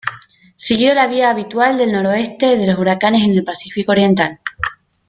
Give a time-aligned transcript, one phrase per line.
[0.55, 4.39] Siguió la vía habitual del noroeste de los huracanes en el Pacífico oriental.